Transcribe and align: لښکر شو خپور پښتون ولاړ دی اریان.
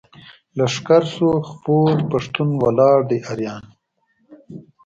لښکر 0.57 1.03
شو 1.13 1.29
خپور 1.49 1.95
پښتون 2.11 2.49
ولاړ 2.63 2.97
دی 3.09 3.19
اریان. 3.31 3.65